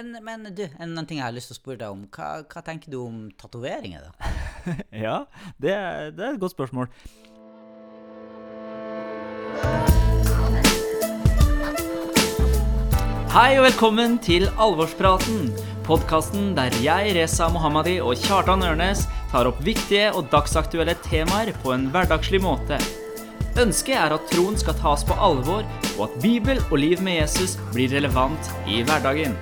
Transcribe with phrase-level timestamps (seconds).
[0.00, 2.04] Men, men du, en annen ting jeg har lyst til å spørre deg om.
[2.14, 4.30] Hva, hva tenker du om tatoveringer, da?
[5.04, 5.16] Ja,
[5.60, 5.74] det,
[6.16, 6.88] det er et godt spørsmål.
[13.34, 15.52] Hei og velkommen til Alvorspraten.
[15.84, 19.04] Podkasten der jeg, Reza Mohammadi og Kjartan Ørnes
[19.34, 22.80] tar opp viktige og dagsaktuelle temaer på en hverdagslig måte.
[23.60, 27.58] Ønsket er at troen skal tas på alvor, og at Bibel og liv med Jesus
[27.74, 29.36] blir relevant i hverdagen.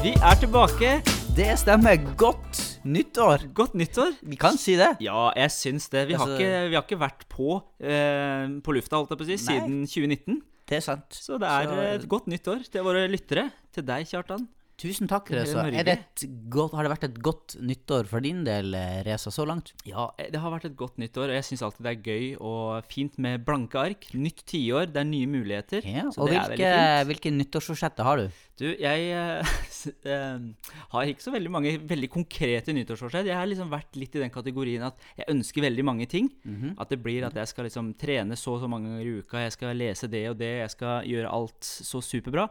[0.00, 0.90] Vi er tilbake.
[1.36, 1.98] Det stemmer.
[2.18, 3.42] Godt nyttår.
[3.54, 4.14] Godt nyttår.
[4.24, 4.94] Vi kan si det.
[5.04, 6.06] Ja, jeg syns det.
[6.08, 9.24] Vi, har, Altså- ikke, vi har ikke vært på, eh, på lufta holdt jeg på
[9.24, 9.60] å si, Nei.
[9.60, 10.40] siden 2019.
[10.66, 11.10] Det er sant.
[11.10, 13.50] Så det er Så- et godt nyttår til våre lyttere.
[13.72, 14.48] Til deg, Kjartan.
[14.80, 15.66] Tusen takk, Reza.
[15.68, 18.72] Er det et godt, har det vært et godt nyttår for din del,
[19.04, 19.74] Reza, så langt?
[19.84, 22.88] Ja, det har vært et godt nyttår, og jeg syns alltid det er gøy og
[22.88, 24.08] fint med blanke ark.
[24.16, 25.84] Nytt tiår, det er nye muligheter.
[25.84, 26.72] Ja, så og det hvilke,
[27.10, 28.40] hvilke nyttårsforsetter har du?
[28.60, 29.52] Du, jeg eh,
[30.12, 33.28] eh, har ikke så veldig mange veldig konkrete nyttårsforsett.
[33.30, 36.28] Jeg har liksom vært litt i den kategorien at jeg ønsker veldig mange ting.
[36.44, 36.74] Mhm.
[36.80, 39.44] At det blir at jeg skal liksom trene så og så mange ganger i uka,
[39.44, 42.48] jeg skal lese det og det, jeg skal gjøre alt så superbra.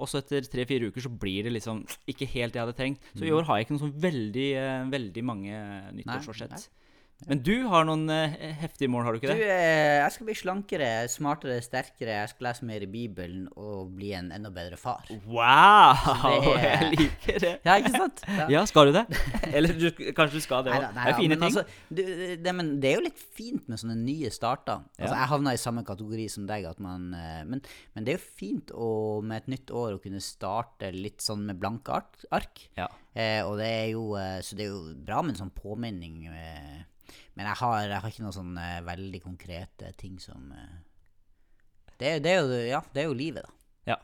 [0.00, 3.02] Og så etter tre-fire uker så blir det liksom ikke helt det jeg hadde tenkt.
[3.12, 5.52] Så i år har jeg ikke noen sånn veldig, eh, veldig mange
[5.98, 6.68] nyttårsforsett.
[7.28, 9.46] Men du har noen eh, heftige mål, har du Du, ikke det?
[9.46, 12.16] eh, jeg skal bli slankere, smartere, sterkere.
[12.22, 15.06] Jeg skal lese mer i Bibelen og bli en enda bedre far.
[15.26, 15.94] Wow!
[16.24, 17.52] det Jeg liker det.
[17.68, 18.22] Ja, ikke sant?
[18.26, 18.48] Ja.
[18.56, 19.04] Ja, skal du det?
[19.52, 20.88] Eller du, kanskje du skal det òg.
[20.96, 21.58] Det er fine men ting.
[21.62, 22.02] Altså, du,
[22.42, 24.82] det, men det er jo litt fint med sånne nye starter.
[24.98, 25.20] Altså, Ja.
[25.22, 26.66] Jeg havna i samme kategori som deg.
[26.82, 27.62] Man, eh, men,
[27.94, 28.88] men det er jo fint å,
[29.22, 32.00] med et nytt år å kunne starte litt sånn med blanke
[32.34, 32.66] ark.
[32.78, 32.88] Ja.
[33.14, 34.06] Eh, og det er jo
[34.40, 36.26] Så det er jo bra med en sånn påminning.
[36.32, 36.80] Eh,
[37.34, 40.80] men jeg har, jeg har ikke noen sånn eh, veldig konkrete ting som eh,
[41.98, 43.92] det, det, er jo, ja, det er jo livet, da.
[43.92, 43.98] Ja.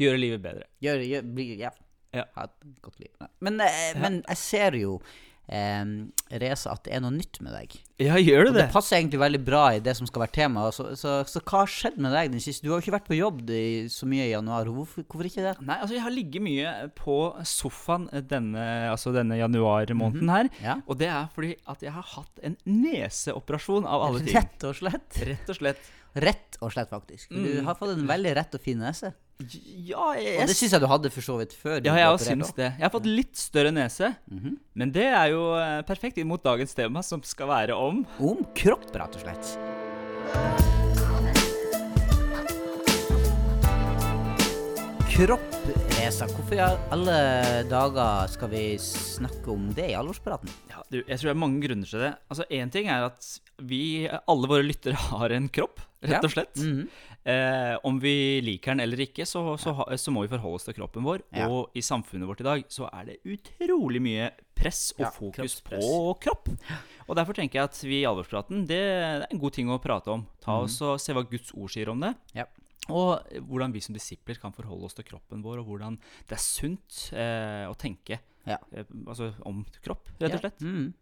[0.00, 0.66] Gjøre livet bedre.
[0.84, 1.70] Gjøre, gjør, bli, ja.
[2.16, 2.24] Ja.
[2.34, 3.10] Ha et godt liv.
[3.44, 7.72] Men, eh, men jeg ser jo, eh, Reza, at det er noe nytt med deg.
[8.00, 10.66] Ja, gjør Og det passer egentlig veldig bra i det som skal være tema.
[10.72, 12.62] Så, så, så hva har skjedd med deg den siste?
[12.64, 13.62] Du har jo ikke vært på jobb i,
[13.92, 14.70] så mye i januar.
[14.70, 15.54] Hvorfor, hvorfor ikke det?
[15.66, 17.16] Nei, altså jeg har ligget mye på
[17.50, 20.50] sofaen denne, altså denne januarmåneden her.
[20.62, 20.76] Ja.
[20.86, 24.36] Og det er fordi at jeg har hatt en neseoperasjon av alle ting.
[24.38, 25.18] Rett og slett.
[25.26, 25.90] Rett og slett.
[26.20, 27.28] Rett og slett, faktisk.
[27.30, 27.66] For Du Mm.
[27.66, 29.12] har fått en veldig rett og fin nese.
[29.40, 31.78] Ja, jeg, Og det syns jeg du hadde for så vidt før.
[31.80, 32.56] ja, jeg operert syns også.
[32.60, 32.68] det.
[32.76, 34.12] Jeg har fått litt større nese.
[34.30, 34.58] Mhm.
[34.74, 38.90] Men det er jo eh, perfekt imot dagens tema, som skal være om Om kropp,
[38.94, 40.60] rett og slett.
[45.10, 45.42] Kropp,
[45.98, 46.26] Reza.
[46.30, 47.16] Hvorfor i alle
[47.68, 50.48] dager skal vi snakke om det i alvorspraten?
[50.70, 52.12] ja, du, Jeg tror det er mange grunner til det.
[52.30, 53.26] Altså, Én ting er at
[53.60, 56.56] vi, alle våre lyttere, har en kropp, rett og slett.
[56.56, 56.88] Mhm.
[57.28, 60.64] Eh, om vi liker den eller ikke, så, så, ha- så må vi forholde oss
[60.64, 61.20] til kroppen vår.
[61.36, 61.50] Ja.
[61.52, 65.58] Og i samfunnet vårt i dag så er det utrolig mye press og Ja, fokus
[65.66, 65.80] på
[66.24, 66.48] kropp.
[67.06, 70.08] Og derfor tenker jeg at vi i alvorspraten, det er en god ting å prate
[70.14, 70.24] om.
[70.40, 72.14] Ta oss og Se hva Guds ord sier om det.
[72.34, 72.46] Ja.
[72.88, 76.42] Og hvordan vi som disipler kan forholde oss til kroppen vår, og hvordan det er
[76.42, 78.16] sunt eh, å tenke
[78.48, 78.56] Ja.
[78.72, 80.60] eh, altså om kropp, rett og slett.
[80.64, 80.94] Mhm.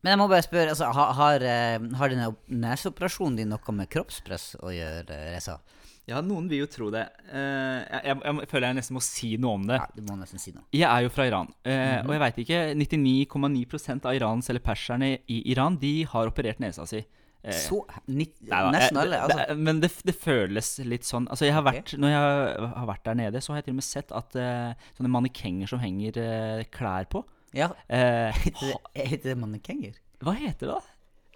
[0.00, 3.90] Men jeg må bare spørre, altså, har, har, eh, har denne neseoperasjonen din noe med
[3.92, 5.58] kroppspress å gjøre, Reza?
[6.08, 7.04] Ja, noen vil jo tro det.
[7.28, 9.76] Eh, jeg, jeg, jeg føler jeg nesten må si noe om det.
[9.78, 10.64] Ja, du må nesten si noe.
[10.74, 12.08] Jeg er jo fra Iran, mm -hmm.
[12.08, 16.86] og jeg veit ikke 99,9% av Irans eller perserne i Iran De har operert nesa
[16.86, 17.04] si.
[17.42, 19.20] Eh, Så ni, nei da, Nesten eh, alle.
[19.20, 19.36] Altså.
[19.48, 21.98] det- men det, det føles litt sånn Altså jeg har vært, okay.
[21.98, 24.74] Når jeg har vært der nede, så har jeg til og med sett at eh,
[24.98, 27.24] sånne mannekenger som henger eh, klær på
[27.56, 29.94] Ja, eh, heter det, heter det mannekenger?
[30.22, 30.80] Hva heter det?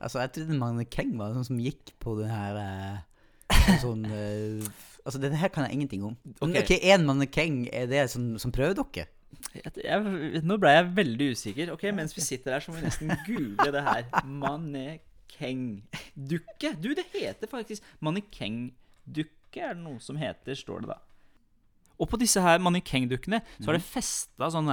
[0.05, 2.97] Altså, jeg trodde mannekeng var sånn som gikk på den her eh,
[3.81, 4.65] Sånn eh,
[5.05, 6.15] Altså, dette her kan jeg ingenting om.
[6.25, 6.49] Men Ok.
[6.57, 9.05] Én okay, mannekeng, er det som, som prøvedokke?
[9.53, 9.99] Jeg, jeg,
[10.47, 11.67] nå ble jeg veldig usikker.
[11.75, 14.03] Ok, Mens vi sitter her, så må vi nesten google det her.
[14.25, 16.69] Mannekengdukke.
[16.81, 20.99] Du, det heter faktisk mannekengdukke, er det noe som heter, står det da.
[22.01, 24.71] Og på disse her mannekengdukkene så har det festa sånn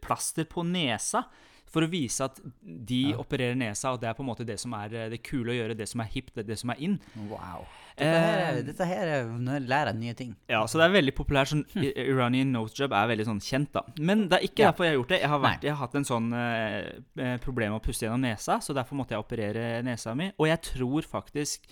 [0.00, 1.26] plaster på nesa.
[1.70, 4.72] For å vise at de opererer nesa, og det er på en måte det som
[4.74, 5.76] er eh, det kule å gjøre.
[5.78, 6.96] Det som er hipt, det, det som er in.
[7.30, 7.62] Wow.
[7.94, 10.32] Dette her, Eh, dette her er, Nå lærer nye ting.
[10.50, 11.52] Ja, så det er veldig populært.
[11.52, 13.84] Sånn, I- Iranian nose job er veldig sånn kjent, da.
[14.00, 14.72] Men det er ikke Ja.
[14.72, 15.20] derfor jeg har gjort det.
[15.20, 16.90] Jeg har, vært, jeg har hatt en sånn eh,
[17.22, 20.32] eh, problem med å puste gjennom nesa, så derfor måtte jeg operere nesa mi.
[20.40, 21.70] Og jeg tror faktisk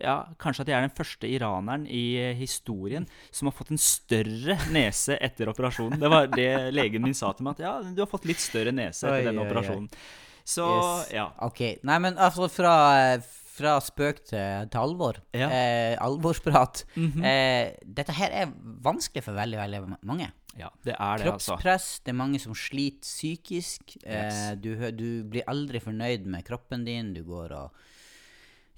[0.00, 3.80] ja, kanskje at jeg er den første iraneren i eh, historien som har fått en
[3.82, 5.98] større nese etter operasjonen.
[6.00, 8.72] Det var det legen min sa til meg, at ja, du har fått litt større
[8.76, 9.90] nese etter Oi, denne oi, operasjonen.
[10.50, 11.12] Så Yes.
[11.14, 11.28] ja.
[11.46, 11.60] Ok.
[11.86, 12.74] Nei, men altså fra,
[13.20, 15.20] fra spøk til, til alvor.
[15.36, 15.50] Ja.
[15.52, 16.84] Eh, alvorsprat.
[16.96, 17.24] Mhm.
[17.24, 20.30] eh, dette her er vanskelig for veldig, veldig mange.
[20.58, 21.54] Ja, det er det, altså.
[21.54, 23.94] Kroppspress, det er mange som sliter psykisk.
[24.02, 27.12] Eh, du, du blir aldri fornøyd med kroppen din.
[27.14, 27.86] Du går og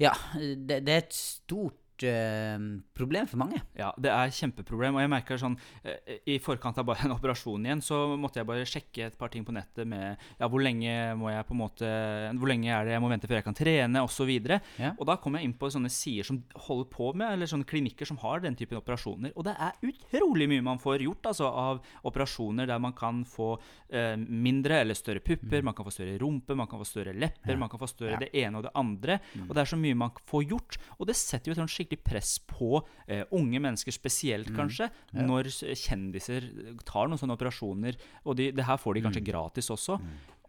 [0.00, 2.58] Ja, det, det er et stort eh,
[2.96, 3.60] problem for mange.
[3.78, 4.96] Ja, det er kjempeproblem.
[4.98, 8.48] Og jeg merker sånn eh, I forkant av bare en operasjon igjen, så måtte jeg
[8.48, 11.60] bare sjekke et par ting på nettet med ja, hvor lenge må jeg på en
[11.62, 11.90] måte
[12.38, 14.30] Hvor lenge er det jeg må vente før jeg kan trene, osv.
[14.78, 14.92] Ja.
[14.98, 18.08] og da kom jeg inn på sånne sider som holder på med, eller sånne klinikker
[18.08, 19.32] som har den typen operasjoner.
[19.36, 23.54] Og det er utrolig mye man får gjort altså, av operasjoner der man kan få
[23.92, 27.56] eh, mindre eller større pupper, man kan få større rumpe, man kan få større lepper,
[27.60, 28.18] man kan få større Ja.
[28.20, 29.18] det ene og det andre.
[29.48, 30.76] Og det er så mye man får gjort.
[30.98, 35.50] Og det setter jo et sånt skikkelig press på eh, unge mennesker spesielt, kanskje, når
[35.78, 36.48] kjendiser
[36.88, 37.98] tar noen sånne operasjoner.
[38.26, 39.98] Og de, det her får de kanskje gratis også.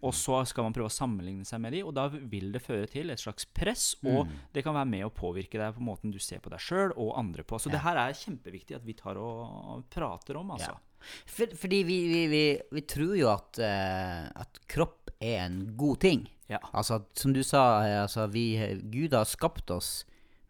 [0.03, 2.89] Og så skal man prøve å sammenligne seg med de, og da vil det føre
[2.91, 6.19] til et slags press, og det kan være med å påvirke deg på måten du
[6.19, 7.59] ser på deg sjøl og andre på.
[7.59, 10.73] Så det her er kjempeviktig at vi tar og prater om, altså.
[10.75, 10.89] Ja.
[11.27, 16.03] For, fordi vi, vi, vi, vi tror jo at, uh, at kropp er en god
[16.03, 16.27] ting.
[16.51, 16.59] Ja.
[16.71, 18.45] Altså, som du sa, eh, altså, vi,
[18.91, 20.03] Gud har skapt oss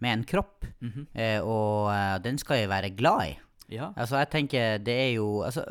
[0.03, 1.07] med en kropp, Mhm.
[1.15, 3.37] eh, og eh, den skal jeg være glad i.
[3.73, 3.87] Ja.
[3.95, 5.63] Altså, jeg tenker det er jo altså,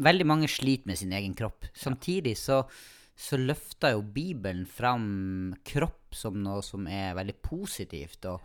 [0.00, 1.66] Veldig mange sliter med sin egen kropp.
[1.76, 2.62] Samtidig så,
[3.20, 8.24] så løfter jo Bibelen fram kropp som noe som er veldig positivt.
[8.32, 8.40] Og,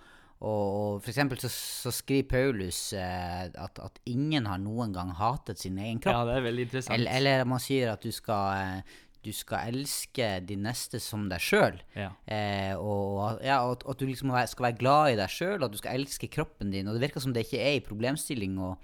[0.46, 5.62] og for eksempel så, så skriver Paulus eh, at, at ingen har noen gang hatet
[5.64, 6.20] sin egen kropp.
[6.20, 6.98] ja, det er veldig interessant.
[7.00, 11.42] Eller, eller man sier at du skal, eh, du skal elske de neste som deg
[11.44, 11.80] sjøl.
[11.98, 12.12] Ja.
[12.30, 15.80] Eh, og ja, at, at du liksom skal være glad i deg sjøl, at du
[15.82, 16.88] skal elske kroppen din.
[16.88, 18.76] Og det virker som det ikke er i problemstilling å,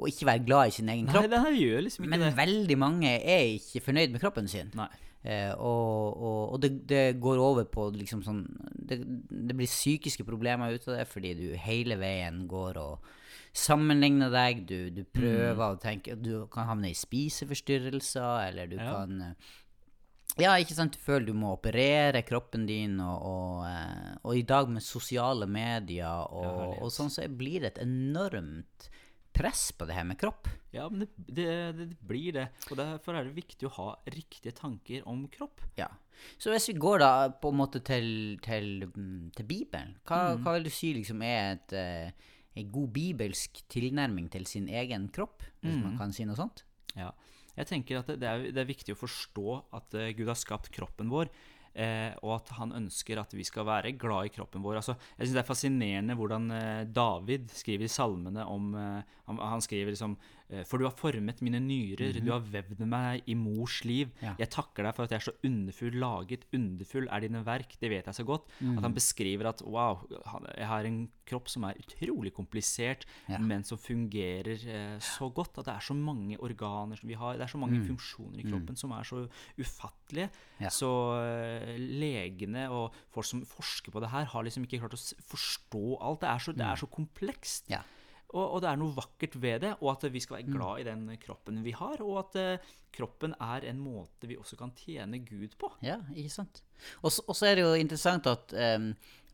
[0.00, 1.28] å ikke være glad i sin egen Nei, kropp.
[1.34, 2.32] det her gjør liksom ikke Men det.
[2.40, 4.72] veldig mange er ikke fornøyd med kroppen sin.
[4.80, 4.88] Nei.
[5.20, 8.38] Eh, og og, og det, det går over på liksom sånn
[8.72, 8.96] det,
[9.28, 13.10] det blir psykiske problemer ut av det fordi du hele veien går og
[13.52, 14.62] sammenligner deg.
[14.68, 18.90] Du, du prøver å tenke Du kan havne i spiseforstyrrelser, eller du Ja.
[18.94, 19.34] kan eh,
[20.38, 20.94] ja, ikke sant.
[20.94, 25.48] Du føler du må operere kroppen din, og, og, eh, og i dag med sosiale
[25.50, 28.90] medier og, og sånn, så blir det et enormt
[29.32, 30.48] press på det her med kropp.
[30.74, 31.48] Ja, men det, det,
[31.78, 32.46] det blir det.
[32.70, 35.62] Og derfor er det viktig å ha riktige tanker om kropp.
[35.78, 35.88] Ja.
[36.38, 40.56] Så hvis vi går da på en måte til, til, mm, til Bibelen, hva, hva
[40.56, 45.46] vil du si liksom er et, eh, en god bibelsk tilnærming til sin egen kropp,
[45.62, 46.64] hvis man kan si noe sånt?
[46.98, 47.12] Ja.
[47.60, 50.70] Jeg tenker at det, er, det er viktig å forstå at eh, Gud har skapt
[50.74, 51.30] kroppen vår,
[51.74, 54.80] eh, og at han ønsker at vi skal være glad i kroppen vår.
[54.80, 59.42] Altså, jeg synes Det er fascinerende hvordan eh, David skriver i salmene om eh, han,
[59.54, 60.16] han skriver liksom
[60.66, 64.10] For du har formet mine nyrer, du har vevd meg i mors liv.
[64.22, 64.32] Ja.
[64.40, 66.46] Jeg takker deg for at jeg er så underfull laget.
[66.56, 68.48] Underfull er dine verk, det vet jeg så godt.
[68.58, 70.00] At han beskriver at wow,
[70.56, 71.00] jeg har en
[71.30, 73.38] kropp som er utrolig komplisert, Ja.
[73.38, 75.58] men som fungerer eh, så godt.
[75.62, 77.36] At det er så mange organer som vi har.
[77.38, 79.22] Det er så mange funksjoner i kroppen som er så
[79.60, 80.30] ufattelige.
[80.60, 80.68] Ja.
[80.74, 80.90] Så
[81.22, 85.84] eh, legene og folk som forsker på det her, har liksom ikke klart å forstå
[86.00, 86.20] alt.
[86.24, 87.70] Det er så, det er så komplekst.
[87.70, 87.82] Ja.
[88.30, 90.86] Og, og det er noe vakkert ved det, og at vi skal være glad i
[90.86, 92.02] den kroppen vi har.
[92.04, 95.70] Og at eh, kroppen er en måte vi også kan tjene Gud på.
[95.84, 96.62] Ja, ikke sant.
[97.02, 98.92] Og så er det jo interessant at, um,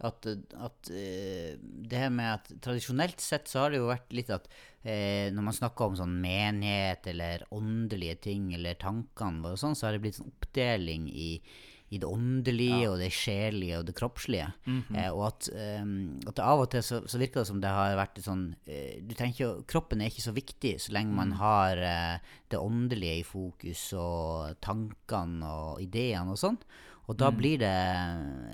[0.09, 4.33] at, at uh, det her med at tradisjonelt sett så har det jo vært litt
[4.35, 9.63] at uh, når man snakker om sånn menighet eller åndelige ting eller tankene våre og
[9.63, 11.31] sånn, så har det blitt sånn oppdeling i,
[11.95, 14.49] i det åndelige og det sjelelige og det kroppslige.
[14.97, 15.49] eh, og at,
[15.83, 18.99] um, at av og til så, så virker det som det har vært sånn eh,
[19.07, 22.19] Du tenker kroppen er ikke så viktig så lenge man har eh,
[22.51, 26.59] det åndelige i fokus og tankene og ideene og sånn.
[27.07, 27.77] Og da blir det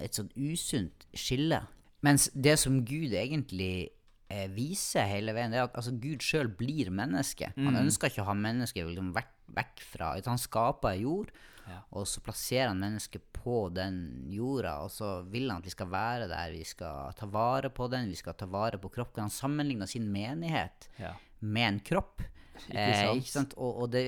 [0.04, 1.62] et sånn usunt skille.
[2.04, 3.92] Mens det som Gud egentlig
[4.28, 7.52] eh, viser hele veien, det er at altså, Gud sjøl blir menneske.
[7.56, 11.32] Han ønsker ikke å ha mennesket liksom, vekk, vekk fra Han skaper jord,
[11.68, 11.78] Ja.
[11.94, 15.90] og så plasserer han mennesket på den jorda, og så vil han at vi skal
[15.92, 19.22] være der, vi skal ta vare på den, vi skal ta vare på kroppen.
[19.28, 21.14] Han sammenligner sin menighet Ja.
[21.40, 22.22] med en kropp.
[22.68, 23.54] Ikke Eh, ikke sant?
[23.56, 24.02] Og, og det,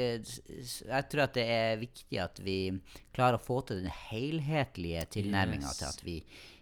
[0.84, 2.58] jeg tror at det er viktig at vi
[3.16, 5.78] klarer å få til den helhetlige tilnærminga Yes.
[5.78, 6.16] til at vi,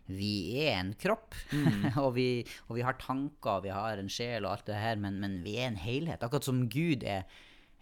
[0.07, 0.31] vi
[0.63, 1.35] er en kropp.
[2.05, 5.19] og, vi, og vi har tanker, vi har en sjel og alt det her, men,
[5.21, 6.23] men vi er en helhet.
[6.23, 7.25] Akkurat som Gud er,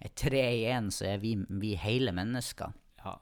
[0.01, 2.73] er tre i én, så er vi, vi hele mennesker.
[3.05, 3.17] Ja.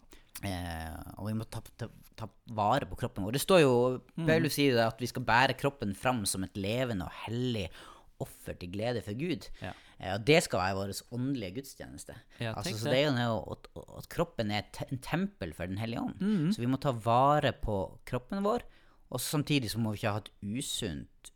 [0.47, 3.35] Eh, og vi må ta, ta, ta vare på kroppen vår.
[3.35, 3.77] Det står jo,
[4.21, 7.67] Paulus sier det, at vi skal bære kroppen fram som et levende og hellig
[8.23, 9.47] offer til glede for Gud.
[9.63, 9.73] Ja.
[9.99, 12.17] Eh, og det skal være vår åndelige gudstjeneste.
[12.39, 12.99] Ja, altså, så det.
[13.01, 13.71] er jo noe at,
[14.01, 16.23] at kroppen er en tempel for Den hellige ånd.
[16.23, 16.53] Mm.
[16.55, 18.67] Så vi må ta vare på kroppen vår,
[19.09, 21.31] Og samtidig så må vi ikke ha et usunt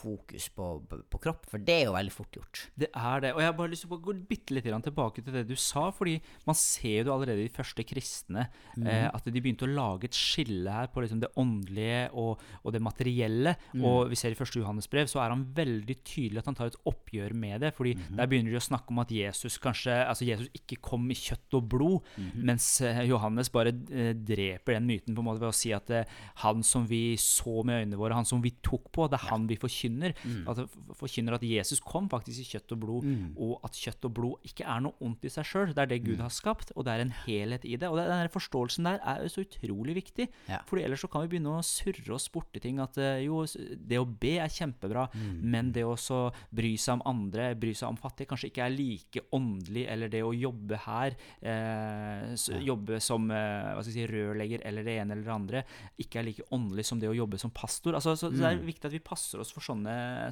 [0.00, 2.62] fokus på, på, kropp, for det er jo veldig fort gjort.
[2.80, 3.34] Det er det.
[3.36, 5.88] Og jeg har bare lyst til å gå bitte litt tilbake til det du sa.
[5.94, 8.46] fordi man ser jo allerede i de første kristne
[8.80, 12.74] eh, at de begynte å lage et skille her på liksom det åndelige og, og
[12.74, 13.56] det materielle.
[13.80, 16.70] Og vi ser i første Johannes brev så er han veldig tydelig at han tar
[16.70, 17.74] et oppgjør med det.
[17.76, 21.18] fordi der begynner de å snakke om at Jesus kanskje, altså Jesus ikke kom i
[21.18, 25.50] kjøtt og blod, mens eh, Johannes bare eh, dreper den myten på en måte ved
[25.50, 26.08] å si at eh,
[26.44, 29.46] han som vi så med øynene våre, han som vi tok på, det er han
[29.50, 29.89] vi forkynner.
[29.90, 30.44] At Mm.
[30.48, 30.58] At
[30.98, 33.06] forkynner at Jesus kom faktisk i kjøtt og blod,
[33.40, 35.72] og at kjøtt og blod ikke er noe ondt i seg sjøl.
[35.74, 37.88] Det er det Gud har skapt, og det er en helhet i det.
[37.88, 40.28] Og den forståelsen der er jo så utrolig viktig.
[40.50, 40.60] Ja.
[40.68, 42.80] For ellers så kan vi begynne å surre oss borti ting.
[42.82, 45.08] At eh, jo, det å be er kjempebra,
[45.40, 46.20] men det å så
[46.54, 49.86] bry seg om andre, bry seg om fattige, kanskje ikke er like åndelig.
[49.90, 55.24] Eller det å jobbe her, eh, jobbe som eh, si, rørlegger eller det ene eller
[55.24, 55.64] det andre,
[55.98, 57.94] ikke er like åndelig som det å jobbe som pastor.
[57.94, 59.79] Altså, så, så det er viktig at vi passer oss for sånne,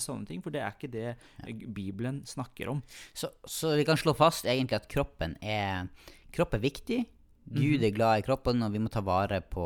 [0.02, 2.82] sånne ting, for det er ikke det eh, Bibelen snakker om.
[3.12, 5.88] Så, så vi kan slå fast egentlig at kroppen er,
[6.34, 7.04] kropp er viktig.
[7.48, 9.64] Gud er glad i kroppen, og vi må ta vare på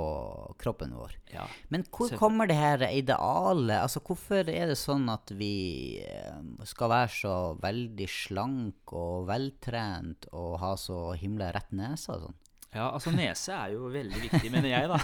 [0.61, 1.17] kroppen vår.
[1.33, 1.47] Ja.
[1.73, 3.81] Men hvor kommer det her idealet?
[3.81, 10.31] Altså, hvorfor er det sånn at vi eh, skal være så veldig slank og veltrent
[10.31, 12.39] og ha så himla rett nese og sånn?
[12.73, 15.01] Ja, altså nese er jo veldig viktig, mener jeg, da.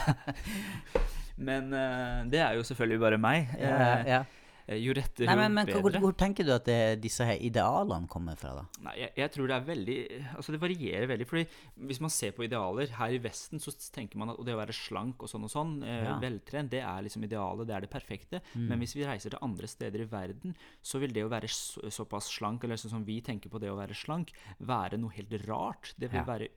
[1.48, 3.50] Men uh, det er jo selvfølgelig bare meg.
[3.60, 4.22] Ja, ja.
[4.68, 8.06] Eh, jo rettere, Nei, men, men hvor, hvor tenker du at det, disse her idealene
[8.12, 8.64] kommer fra, da?
[8.86, 9.96] Nei, jeg, jeg tror det er veldig
[10.36, 11.26] Altså det varierer veldig.
[11.26, 11.44] fordi
[11.88, 14.76] hvis man ser på idealer her i Vesten, så tenker man at det å være
[14.76, 16.18] slank og sånn og sånn, eh, Ja.
[16.22, 18.42] veltrent, det er liksom idealet, det er det perfekte.
[18.54, 21.88] Men hvis vi reiser til andre steder i verden, så vil det å være så,
[21.90, 25.32] såpass slank, eller sånn som vi tenker på det å være slank, være noe helt
[25.48, 25.94] rart.
[25.98, 26.24] Det vil Ja.
[26.28, 26.48] være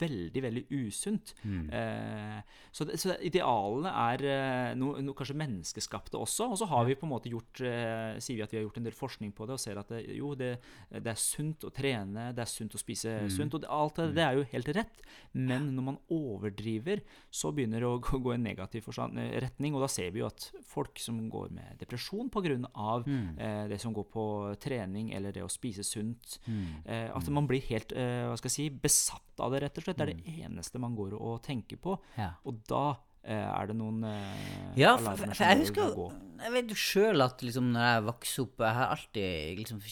[0.00, 1.34] veldig, veldig usunt.
[1.44, 2.40] Eh,
[2.72, 6.50] så, så idealene er eh, noe, noe kanskje menneskeskapte også.
[6.52, 8.80] Og så har vi på en måte gjort eh, Sier vi at vi har gjort
[8.80, 10.52] en del forskning på det, og ser at det, jo, det,
[10.90, 13.56] det er sunt å trene, det er sunt å spise sunt.
[13.56, 15.02] Og det, alt det, det er jo helt rett.
[15.36, 19.76] Men når man overdriver, så begynner det å gå, i en negativ eh, retning.
[19.76, 22.40] Og da ser vi jo at folk som går med depresjon pga.
[22.50, 23.38] Mm.
[23.38, 24.24] Eh, det som går på
[24.62, 26.38] trening eller det å spise sunt,
[26.84, 29.86] eh, at man blir helt eh, hva skal jeg si, besatt av det, rett og
[29.86, 30.00] slett.
[30.00, 31.96] Det er det eneste man går og tenker på.
[32.18, 32.32] Ja.
[32.48, 32.84] Og da
[33.28, 36.06] er det noen eh, Ja, alarmer som jeg husker gå.
[36.40, 39.82] Jeg vet jo sjøl at liksom når jeg vokste opp Jeg har alltid liksom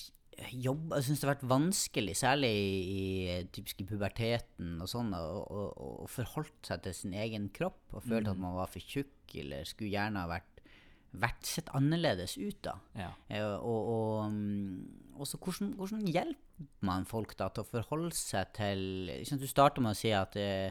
[0.54, 5.10] jobb, Jeg syns det har vært vanskelig, særlig i, i typisk i puberteten og sånn,
[5.14, 9.66] å, forholde seg til sin egen kropp og følte at man var for tjukk eller
[9.68, 10.62] skulle gjerne ha vært,
[11.18, 12.76] vært sett annerledes ut, da.
[12.96, 13.10] Ja.
[13.28, 18.14] Eh, og, og, mm, og så hvordan, hvordan hjelper man folk da til å forholde
[18.16, 20.70] seg til liksom, Du starter med å si at eh,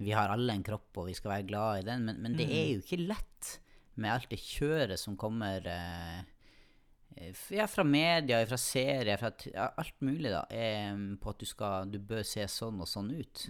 [0.00, 2.48] vi har alle en kropp, og vi skal være glad i den, men, men det
[2.48, 3.56] er jo ikke lett
[4.00, 6.20] med alt det kjøret som kommer eh,
[7.52, 11.90] ja, fra media, fra serier, fra ja, alt mulig, da, eh, på at du, skal,
[11.92, 13.44] du bør se sånn og sånn ut.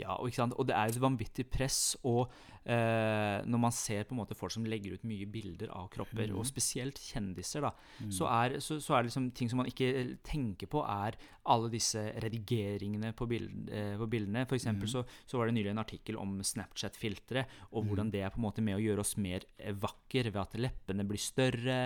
[0.00, 0.56] Ja, og, ikke sant?
[0.58, 1.94] og det er et vanvittig press.
[2.02, 2.32] Og
[2.64, 6.46] når man ser på en måte folk som legger ut mye bilder av kropper, og
[6.48, 7.74] spesielt kjendiser, da,
[8.08, 9.90] så, er, så, så er det liksom ting som man ikke
[10.24, 11.18] tenker på, er
[11.52, 14.46] alle disse redigeringene på, bild, eh, på bildene.
[14.48, 17.44] For eksempel så, så var det nylig en artikkel om Snapchat-filtre,
[17.76, 20.40] og hvordan det er på en måte med å gjøre oss mer eh, vakker ved
[20.40, 21.78] at leppene blir større,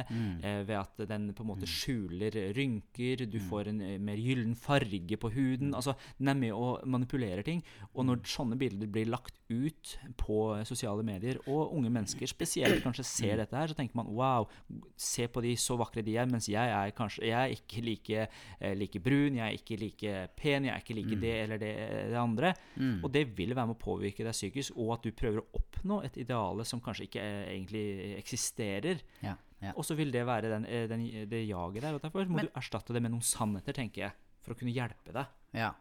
[0.46, 4.54] eh, ved at den på en måte skjuler rynker, du får en eh, mer gyllen
[4.58, 5.74] farge på huden.
[5.74, 7.64] Altså, den er med å manipulere ting.
[7.94, 13.04] Og når sånne bilder blir lagt ut på sosiale medier, og unge mennesker spesielt kanskje
[13.08, 14.46] ser dette her, så tenker man wow,
[14.96, 18.28] se på de så vakre de er, mens jeg er kanskje jeg er ikke like,
[18.60, 21.72] eh, like brun, jeg er ikke like pen, jeg er ikke like det eller det,
[22.12, 22.54] det andre.
[23.02, 26.02] Og det vil være med å påvirke deg psykisk, og at du prøver å oppnå
[26.06, 27.84] et ideale som kanskje ikke eh, egentlig
[28.20, 29.00] eksisterer.
[29.24, 29.72] Ja, ja.
[29.74, 31.94] Og så vil det være den, eh, den, det jaget der.
[31.96, 34.12] Og derfor må Men- du erstatte det med noen sannheter, tenker jeg,
[34.44, 35.26] for å kunne hjelpe deg.
[35.54, 35.72] Ja.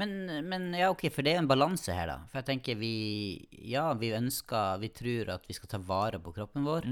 [0.00, 0.12] Men,
[0.48, 2.18] men ja, ok, for det er jo en balanse her, da.
[2.30, 2.92] For jeg tenker vi
[3.68, 6.86] Ja, vi ønsker Vi tror at vi skal ta vare på kroppen vår.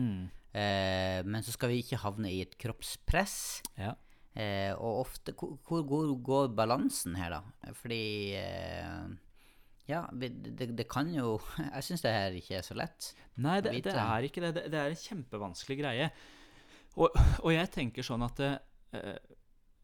[0.54, 3.36] Eh, men så skal vi ikke havne i et kroppspress.
[3.80, 3.94] Ja.
[4.34, 7.72] Eh, og ofte Hvor, hvor går, balansen her, da?
[7.78, 9.04] Fordi eh,
[9.86, 10.32] Ja, det,
[10.74, 11.36] det kan jo
[11.74, 13.12] Jeg syns det her ikke er så lett.
[13.36, 14.54] Nei, det, det er ikke det.
[14.58, 14.66] det.
[14.74, 16.10] Det er en kjempevanskelig greie.
[16.94, 17.10] Og,
[17.42, 19.16] og jeg tenker sånn at eh,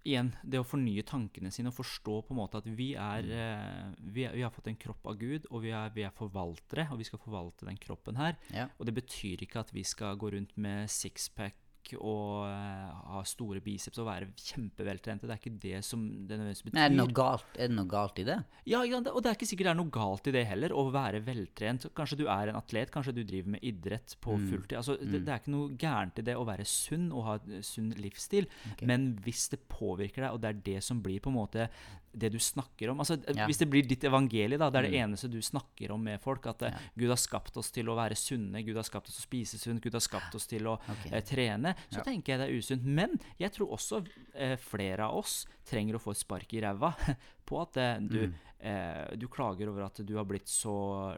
[0.00, 3.90] Igjen, det å fornye tankene sine og forstå på en måte at vi er, eh,
[4.00, 6.86] vi, er vi har fått en kropp av Gud, og vi er, vi er forvaltere,
[6.88, 8.38] og vi skal forvalte den kroppen her.
[8.54, 8.70] Ja.
[8.78, 11.58] Og det betyr ikke at vi skal gå rundt med sixpack
[11.98, 15.26] og eh, ha store biceps og være kjempeveltrente.
[15.26, 16.76] Det er ikke det som det nødvendigvis betyr.
[16.76, 18.36] Men er det noe galt, det noe galt i det?
[18.70, 20.84] Ja, ja, og det er ikke sikkert det er noe galt i det heller, å
[20.94, 21.88] være veltrent.
[21.96, 24.46] Kanskje du er en atlet, kanskje du driver med idrett på Mm.
[24.50, 24.76] fulltid.
[24.78, 27.90] Altså, det, det er ikke noe gærent i det å være sunn og ha sunn
[27.98, 28.46] livsstil,
[28.86, 31.68] men hvis det påvirker deg, og det er det som blir på en måte
[32.12, 33.46] det du snakker om altså, Ja.
[33.46, 36.46] Hvis det blir ditt evangelie, da, det er det eneste du snakker om med folk,
[36.50, 36.78] at eh, Ja.
[36.98, 39.58] Gud har skapt oss til å være sunne, Gud har skapt oss til å spise
[39.58, 41.12] sunt, Gud har skapt oss til å okay.
[41.12, 42.04] eh, trene, så Ja.
[42.04, 42.84] tenker jeg det er usunt.
[42.84, 46.94] Men jeg tror også eh, flere av oss trenger å få et spark i ræva
[47.50, 48.34] på at det, du, Mm.
[48.60, 50.72] eh, du klager over at du har blitt så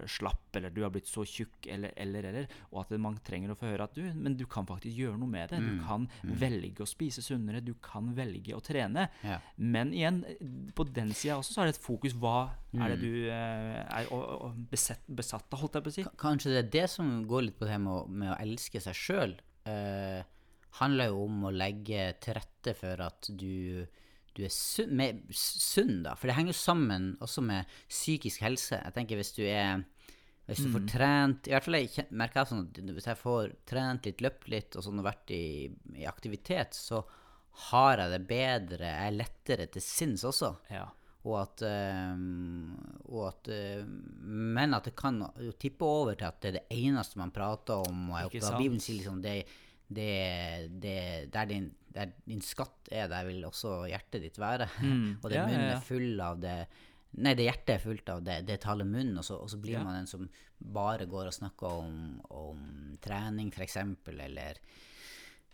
[0.09, 3.57] slapp, eller du har blitt så tjukk, eller, eller, eller, og at man trenger å
[3.59, 5.59] få høre at du, men du kan faktisk gjøre noe med det.
[5.61, 5.69] Mm.
[5.79, 6.09] Du kan
[6.41, 9.09] velge å spise sunnere, du kan velge å trene.
[9.27, 9.39] Ja.
[9.59, 10.23] Men igjen,
[10.79, 12.15] på den sida også så er det et fokus.
[12.15, 13.03] Hva er det Mm.
[13.03, 16.05] du eh, er å- besatt, besatt av, holdt jeg på å si?
[16.17, 18.95] Kanskje det er det som går litt på det med å, med å elske seg
[18.95, 19.35] sjøl.
[19.67, 20.23] Eh,
[20.81, 23.85] handler jo om å legge til rette for at du,
[24.37, 26.17] du er sunn, med, sunn, da.
[26.19, 28.79] For det henger jo sammen også med psykisk helse.
[28.79, 29.83] Jeg tenker hvis du er
[30.49, 33.53] hvis du får trent I hvert fall jeg merker jeg sånn at hvis jeg får
[33.69, 35.45] trent litt, løpt litt og sånn og vært i,
[35.95, 36.99] i aktivitet, så
[37.71, 40.51] har jeg det bedre, jeg er lettere til sinns også.
[40.73, 40.87] Ja.
[41.23, 42.73] Og at, ehm,
[43.13, 46.81] og at eh, Men at det kan jo tippe over til at det er det
[46.81, 48.09] eneste man prater om.
[48.11, 48.43] Og jeg?
[48.57, 49.37] Bibelen sier liksom det,
[49.87, 50.11] det,
[50.83, 50.97] det,
[51.33, 54.69] der, din, der din skatt er, der vil også hjertet ditt være.
[55.23, 55.37] og det Mm.
[55.37, 56.57] Ja, munnen er full av det
[57.13, 59.75] Nei, det hjertet er fullt av det, det taler munnen, og så, og så blir
[59.77, 59.83] Ja.
[59.85, 60.23] man en som
[60.59, 63.77] bare går og snakker om, om trening, f.eks.,
[64.09, 64.57] eller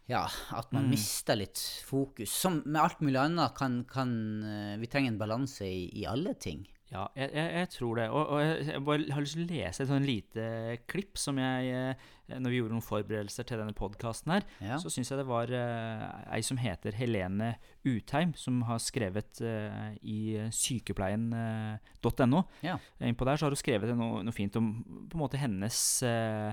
[0.09, 0.23] ja,
[0.55, 0.91] at man Mm.
[0.91, 2.31] mister litt fokus.
[2.31, 4.13] Som med alt mulig annet kan, kan
[4.45, 6.63] eh, Vi trenger en balanse i, i alle ting.
[6.89, 8.07] Ja, jeg, jeg, jeg tror det.
[8.09, 10.45] Og, og jeg, bare har lyst til å lese et sånn lite
[10.89, 12.07] klipp som jeg eh,
[12.41, 14.79] Når vi gjorde noen forberedelser til denne podkasten her, Ja.
[14.81, 17.55] så syns jeg det var uh, ei som heter Helene
[17.89, 22.43] Utheim, som har skrevet uh, i sykepleien.no.
[22.65, 22.79] Ja.
[23.01, 24.73] Innpå der så har hun skrevet noe, noe fint om
[25.09, 26.53] på en måte hennes eh,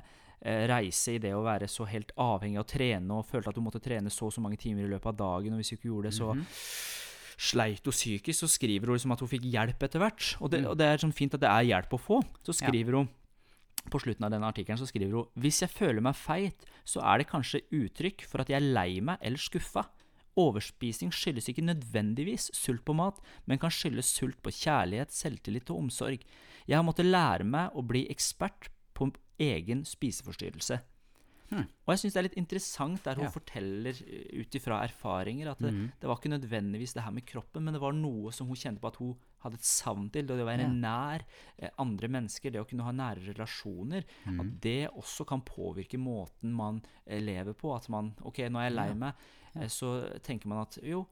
[0.70, 3.66] reise i det å være så helt avhengig av å trene og følte at hun
[3.68, 5.92] måtte trene så og så mange timer i løpet av dagen, og hvis hun ikke
[5.92, 6.32] gjorde det, så
[7.38, 8.40] sleit hun psykisk.
[8.40, 10.32] Så skriver hun liksom at hun fikk hjelp etter hvert.
[10.40, 12.20] Og det, og det er sånn fint at det er hjelp å få.
[12.46, 13.12] Så skriver hun
[13.92, 17.22] på slutten av denne artikkelen så skriver hun Hvis jeg føler meg feit, så er
[17.22, 19.86] det kanskje uttrykk for at jeg er lei meg eller skuffa.
[20.36, 25.86] Overspising skyldes ikke nødvendigvis sult på mat, men kan skyldes sult på kjærlighet, selvtillit og
[25.86, 26.26] omsorg.
[26.66, 30.82] Jeg har måttet lære meg å bli ekspert på egen spiseforstyrrelse.
[31.54, 33.30] Og jeg syns det er litt interessant der hun Ja.
[33.30, 37.64] forteller eh, ut ifra erfaringer at det, det var ikke nødvendigvis det her med kroppen,
[37.64, 40.26] men det var noe som hun kjente på at hun hadde et savn til.
[40.26, 40.72] Det å være Ja.
[40.74, 41.22] nær
[41.60, 44.04] eh, andre mennesker, det å kunne ha nære relasjoner.
[44.40, 47.76] At det også kan påvirke måten man eh, lever på.
[47.76, 49.14] At man Ok, nå er jeg lei meg.
[49.72, 51.06] Så tenker man at jo,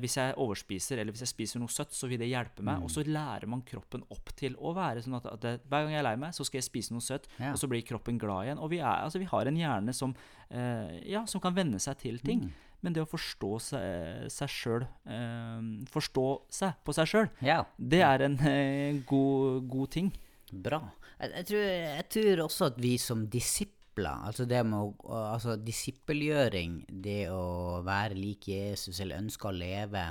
[0.00, 2.80] hvis jeg overspiser eller hvis jeg spiser noe søtt, så vil det hjelpe meg.
[2.82, 5.92] Og så lærer man kroppen opp til å være sånn at, at det, hver gang
[5.92, 7.50] jeg er lei meg, så skal jeg spise noe søtt, Ja.
[7.52, 8.58] og så blir kroppen glad igjen.
[8.64, 10.14] Og vi, er, altså, vi har en hjerne som,
[10.48, 12.46] eh, ja, som kan venne seg til ting.
[12.80, 18.04] Men det å forstå seg, seg sjøl eh, Forstå seg på seg sjøl, Ja, det
[18.06, 20.12] er en eh, god, god ting.
[20.52, 20.78] bra.
[21.18, 23.26] Jeg, jeg, tror, jeg tror også at vi som
[23.98, 29.54] disipler, altså det med å altså disippelgjøring, det å være lik Jesus eller ønske å
[29.54, 30.04] leve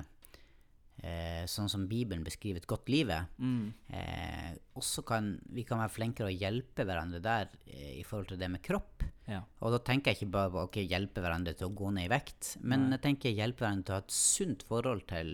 [1.03, 6.29] eh, sånn som Bibelen beskriver et godt liv, eh, også kan vi kan være flinkere
[6.29, 9.03] å hjelpe hverandre der eh, i forhold til det med kropp.
[9.27, 9.41] Ja.
[9.59, 12.13] Og da tenker jeg ikke bare på å hjelpe hverandre til å gå ned i
[12.13, 15.33] vekt, men jeg tenker hjelpe hverandre til å ha et sunt forhold til,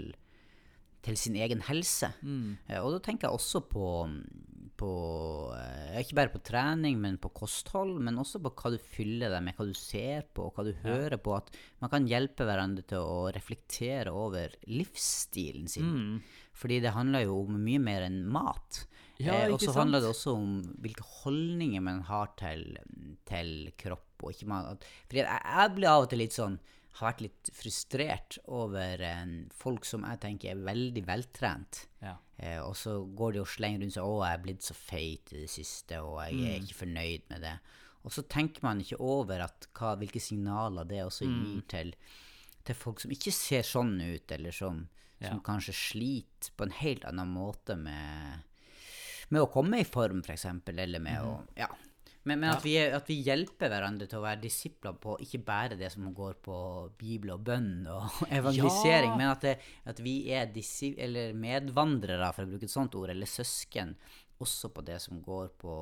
[1.06, 2.13] til sin egen helse.
[2.68, 3.88] Eh, og da tenker jeg også på,
[4.84, 9.32] på eh, ikke bare på trening, men på kosthold, men også på hva du fyller
[9.32, 11.38] deg med, hva du ser på, hva du hører på.
[11.38, 16.19] At man kan hjelpe hverandre til å reflektere over livsstilen sin.
[16.58, 18.84] Fordi det handler jo om mye mer enn mat.
[19.22, 22.74] Ja, eh, og så handler det også om hvilke holdninger man har til,
[23.30, 24.10] til kropp.
[24.24, 26.60] Og ikke man, at, fordi jeg, jeg blir av og til litt sånn
[27.00, 29.24] har vært litt frustrert over eh,
[29.58, 31.88] folk som jeg tenker er veldig veltrent.
[32.04, 32.17] Ja.
[32.39, 35.34] Eh, og så går de og slenger rundt seg 'Å, jeg er blitt så feit
[35.34, 36.46] i det siste, og jeg Mm.
[36.46, 37.60] er ikke fornøyd med det'.
[38.06, 39.38] Og så tenker man ikke over
[39.74, 41.43] hva, hvilke signaler det også Mm.
[41.56, 41.96] gir til,
[42.65, 44.89] til folk som ikke ser sånn ut, eller som,
[45.22, 45.39] som Ja.
[45.39, 48.39] kanskje sliter på en helt annen måte med,
[49.30, 50.46] med å komme i form, f.eks.,
[50.78, 51.48] eller med å Mm.
[51.56, 51.67] Ja.
[52.25, 55.41] Men, men at, vi, er- at vi hjelper hverandre til å være disipler på ikke
[55.43, 56.55] bare det som går på
[57.01, 59.17] bibel og bønn og evangelisering, Ja.
[59.19, 59.57] men at, det,
[59.91, 63.95] at vi er disi, eller medvandrere, for å bruke et sånt ord, eller søsken,
[64.43, 65.75] også på det som går på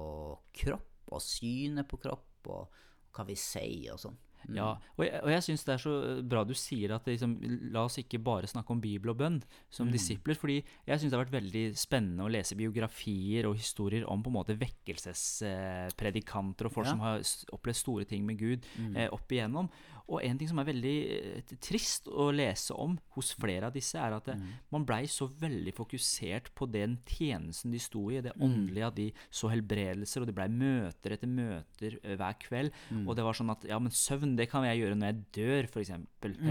[0.63, 2.81] kropp og synet på kropp og
[3.15, 4.17] hva vi sier og sånn.
[4.49, 7.37] Ja, og jeg, og jeg syns det er så bra du sier at liksom,
[7.71, 10.35] la oss ikke bare snakke om Bibel og bønn som disipler.
[10.35, 14.29] fordi jeg syns det har vært veldig spennende å lese biografier og historier om på
[14.29, 16.91] en måte vekkelsespredikanter og folk Ja.
[16.91, 17.19] som har
[17.53, 18.59] opplevd store ting med Gud
[18.95, 19.69] eh, opp igjennom.
[20.11, 23.95] Og en ting som er veldig eh, trist å lese om hos flere av disse,
[23.99, 24.35] er at det,
[24.73, 29.07] man blei så veldig fokusert på den tjenesten de sto i, det åndelige, at de
[29.31, 32.75] så helbredelser, og det blei møter etter møter eh, hver kveld.
[33.05, 35.71] Og det var sånn at ja, men søvn det kan jeg gjøre når jeg dør,
[35.71, 35.93] f.eks.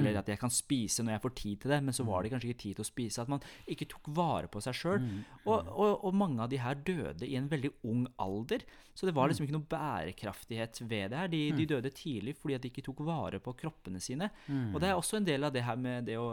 [0.00, 2.32] Eller at jeg kan spise når jeg får tid til det, men så var det
[2.32, 3.24] kanskje ikke tid til å spise.
[3.24, 5.02] At man ikke tok vare på seg sjøl.
[5.44, 8.64] Og, og, og mange av de her døde i en veldig ung alder.
[8.94, 11.30] Så det var liksom ikke noe bærekraftighet ved det her.
[11.32, 14.30] De, de døde tidlig fordi at de ikke tok vare på kroppene sine.
[14.74, 16.30] Og det er også en del av det her med det å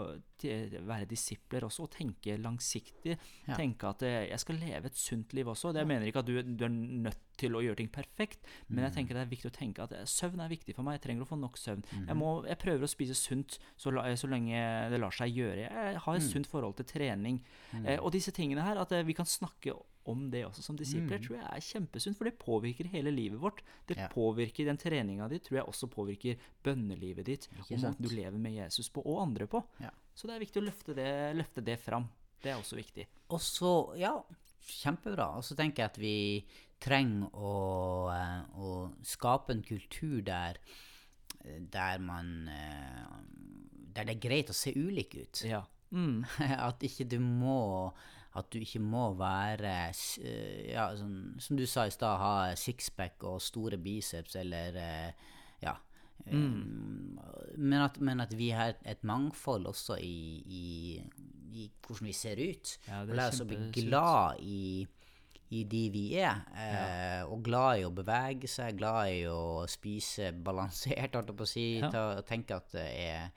[0.88, 3.16] være disipler også, å tenke langsiktig.
[3.48, 3.56] Ja.
[3.58, 5.74] Tenke at eh, jeg skal leve et sunt liv også.
[5.74, 8.86] Det jeg mener ikke at du, du er nødt til å gjøre ting perfekt, men
[8.88, 10.98] jeg tenker det er viktig å tenke at eh, søvn er viktig for meg.
[10.98, 11.84] Jeg trenger å få nok søvn.
[12.00, 14.62] Jeg, må, jeg prøver å spise sunt så, la, så lenge
[14.94, 15.68] det lar seg gjøre.
[15.68, 17.42] Jeg har et sunt forhold til trening.
[17.84, 19.76] Eh, og disse tingene her, at eh, vi kan snakke
[20.08, 23.62] om det også som disipler, tror jeg er kjempesunt, for det påvirker hele livet vårt.
[23.88, 24.08] Det Ja.
[24.14, 28.54] påvirker den treninga di, tror jeg også påvirker bønnelivet ditt, og måten du lever med
[28.54, 29.64] Jesus på, og andre på.
[29.80, 29.90] Ja.
[30.16, 32.08] Så det er viktig å løfte det, løfte det fram.
[32.42, 33.06] Det er også viktig.
[33.30, 34.16] Og så, ja,
[34.68, 35.36] kjempebra.
[35.38, 36.46] Og så tenker jeg at vi
[36.80, 40.58] trenger å, eh, å skape en kultur der,
[41.72, 43.06] der man eh,
[43.98, 45.42] Der det er greit å se ulik ut.
[45.48, 45.64] Ja.
[45.92, 46.24] Mm.
[46.68, 47.92] At ikke du må
[48.38, 53.24] At du ikke må være eh, Ja, sånn som du sa i stad, ha sixpack
[53.26, 55.28] og store biceps eller eh,
[55.64, 55.76] Ja.
[56.28, 57.18] Mm.
[57.56, 60.66] Men, at, men at vi har et, mangfold også i, i,
[61.56, 62.74] i hvordan vi ser ut.
[62.88, 64.86] Ja, la oss bli glad i,
[65.56, 66.42] i de vi er.
[66.58, 71.48] Eh, Og glad i å bevege seg, glad i å spise balansert, holdt jeg på
[71.48, 71.68] å si.
[71.80, 71.92] Ja.
[71.94, 73.30] Ta, tenke at det er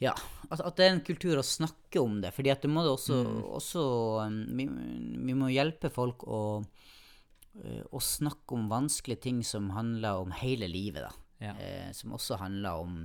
[0.00, 0.14] ja,
[0.48, 2.32] at, at det er en kultur å snakke om det.
[2.32, 3.20] fordi at du må også,
[3.60, 3.82] også
[4.24, 4.66] um, vi,
[5.28, 10.70] vi må hjelpe folk å, uh, å snakke om vanskelige ting som handler om hele
[10.72, 11.04] livet.
[11.04, 11.26] da.
[11.40, 11.54] Ja.
[11.56, 12.96] Eh, som også handler om,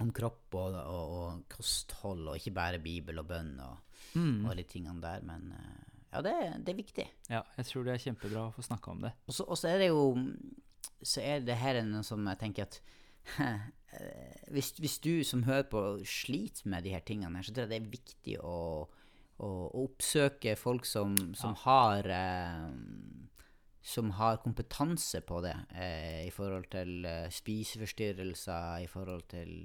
[0.00, 4.62] om kropp og, og, og kosthold, og ikke bare Bibel og bønn og, og alle
[4.62, 5.24] de tingene der.
[5.28, 7.08] Men uh, ja, det, det er viktig.
[7.28, 9.12] ja, jeg tror det er kjempebra å få snakke om det.
[9.28, 10.06] Og så, og så er det jo
[11.04, 12.97] Så er det her en som jeg tenker at eh,
[14.54, 17.80] hvis, hvis du som hører på sliter med de her tingene så tror jeg det
[17.80, 22.68] er viktig å, å, å oppsøke folk som, som har eh,
[23.88, 29.62] som har kompetanse på det eh, i forhold til eh, spiseforstyrrelser, i forhold til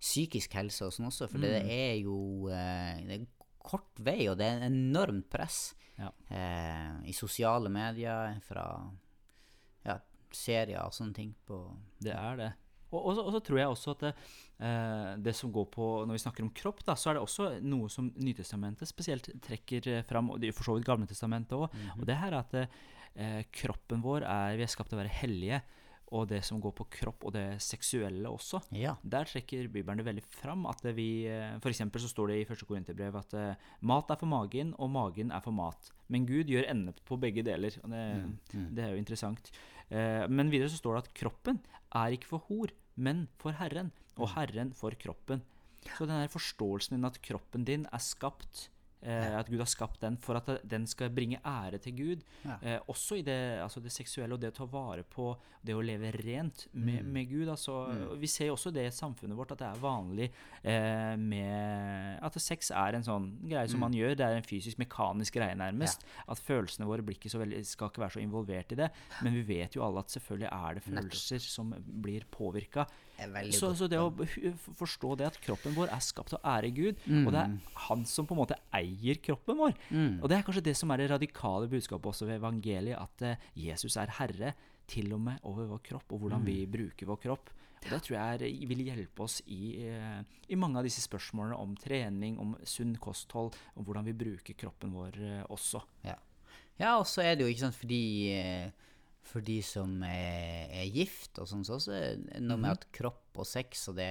[0.00, 3.28] psykisk helse og sånn også, for det er jo eh, det er
[3.60, 6.08] kort vei, og det er en enormt press Ja.
[6.32, 8.64] eh, i sosiale medier, fra
[9.84, 9.98] ja,
[10.32, 11.60] serier og sånne ting på
[12.00, 12.50] Det er det.
[12.90, 14.12] Og, og, så, og så tror jeg også at det,
[14.66, 17.50] eh, det som går på Når vi snakker om kropp, da, så er det også
[17.62, 21.68] noe som Nytestamentet spesielt trekker eh, fram, og det er for så vidt Gamletestamentet òg.
[21.98, 25.20] Og det her er at eh, kroppen vår er Vi er skapt til å være
[25.22, 25.62] hellige.
[26.10, 28.58] Og det som går på kropp, og det seksuelle også.
[28.74, 28.96] Ja.
[29.06, 30.66] Der trekker Bibelen det veldig fram.
[30.66, 32.66] at vi, eh, For så står det i 1.
[32.66, 35.92] Korinterbrev at eh, mat er for magen, og magen er for mat.
[36.08, 37.70] Men Gud gjør ende på begge deler.
[37.84, 38.38] og Det,
[38.74, 39.52] det er jo interessant.
[39.88, 41.60] Eh, men videre så står det at kroppen
[41.94, 43.90] er ikke for hor, men for Herren.
[44.20, 45.42] Og Herren for kroppen.
[45.96, 48.68] Så den her forståelsen din at kroppen din er skapt
[49.00, 52.24] Eh, at Gud har skapt den for at den skal bringe ære til Gud.
[52.44, 52.58] Ja.
[52.60, 55.32] Eh, også i det, altså det seksuelle og det å ta vare på
[55.64, 57.48] det å leve rent med, med Gud.
[57.48, 57.78] Altså,
[58.20, 60.28] Vi ser jo også det i samfunnet vårt at det er vanlig
[60.62, 64.16] eh, med At sex er en sånn greie som man gjør.
[64.20, 66.04] Det er en fysisk, mekanisk greie, nærmest.
[66.28, 68.90] At følelsene våre ikke så veldig, skal ikke være så involvert i det.
[69.24, 71.72] Men vi vet jo alle at selvfølgelig er det følelser som
[72.04, 72.84] blir påvirka.
[73.56, 74.10] Så, så det å
[74.78, 77.54] forstå det at kroppen vår er skapt til å ære Gud, og det er
[77.86, 79.76] han som på en måte eier kroppen vår.
[80.22, 83.48] Og det er kanskje det som er det radikale budskapet også ved evangeliet, at eh,
[83.68, 84.54] Jesus er herre
[84.90, 87.52] til og med over vår kropp, og hvordan vi bruker vår kropp.
[87.80, 90.20] Og Det tror jeg er, vil hjelpe oss i, eh,
[90.52, 94.92] i mange av disse spørsmålene om trening, om sunn kosthold, om hvordan vi bruker kroppen
[94.92, 95.80] vår eh, også.
[96.04, 96.18] Ja,
[96.80, 98.02] ja og så er det jo ikke sant fordi
[98.36, 98.89] eh,
[99.30, 103.40] for de som er, er gift og sånn, så er det noe med at kropp
[103.40, 104.10] og sex og det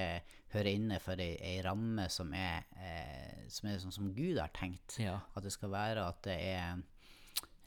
[0.53, 4.53] hører inne for ei, ei ramme som er, eh, som er sånn som Gud har
[4.55, 4.97] tenkt.
[5.01, 5.19] Ja.
[5.36, 6.79] At det skal være at det er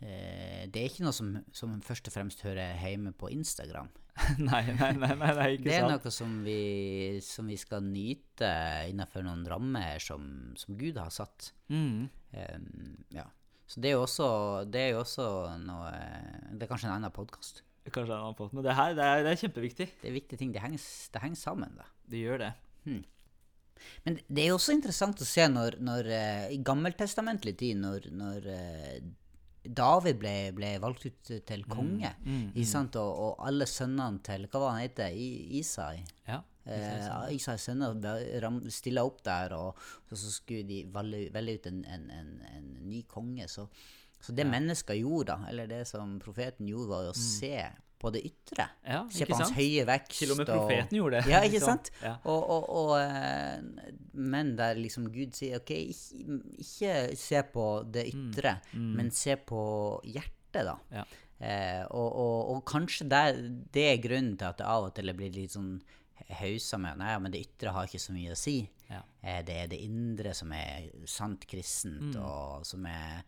[0.01, 3.93] eh, Det er ikke noe som, som først og fremst hører hjemme på Instagram.
[4.51, 5.69] nei, nei, nei, nei, er ikke sant.
[5.69, 5.95] Det er sant?
[5.95, 6.63] noe som vi,
[7.25, 8.51] som vi skal nyte
[8.91, 10.27] innenfor noen rammer som,
[10.59, 11.53] som Gud har satt.
[11.73, 12.11] Mm.
[12.37, 13.29] Ehm, ja.
[13.73, 14.27] Så det er jo også,
[14.69, 15.27] det er jo også
[15.63, 15.93] noe
[16.53, 17.63] Det er kanskje en annen podkast.
[17.87, 18.59] Kanskje en annen podkast.
[18.59, 19.87] Men det her det er, det er kjempeviktig.
[20.03, 20.53] Det er viktige ting.
[20.53, 21.89] Det henger, det henger sammen, da.
[22.13, 22.53] Det gjør det.
[24.05, 28.11] Men det er jo også interessant å se når, når eh, i gammeltestamentlig tid, når,
[28.15, 29.01] når eh,
[29.63, 32.99] David ble, ble valgt ut til konge, mm, sant?
[33.01, 35.17] Og, og alle sønnene til Hva var han heter?
[35.59, 36.03] Isai?
[36.29, 36.43] Ja.
[36.65, 37.97] Eh, Isai sønner
[38.71, 42.69] stilla opp der, og så, så skulle de velge, velge ut en, en, en, en
[42.87, 43.49] ny konge.
[43.51, 43.67] Så,
[44.23, 47.57] så det mennesker gjorde, da, eller det som profeten gjorde, var å å se
[48.03, 48.67] på det ytre.
[48.83, 49.59] Ja, se på hans sant?
[49.59, 50.15] høye vekst.
[50.19, 51.31] Til og med profeten gjorde det.
[51.31, 51.91] Ja, ikke sant?
[52.03, 52.17] Ja.
[52.31, 58.09] Og, og, og, eh, men der liksom Gud sier OK, ikke, ikke se på det
[58.11, 59.63] ytre, men se på
[60.07, 60.77] hjertet, da.
[60.95, 61.05] Ja.
[61.43, 63.23] Eh, og, og, og kanskje det,
[63.75, 65.73] det er grunnen til at det av og til blir litt sånn
[66.43, 68.59] hausa med Nei, men det ytre har ikke så mye å si.
[68.89, 69.01] Ja.
[69.23, 73.23] Eh, det er det indre som er sant kristent, og som er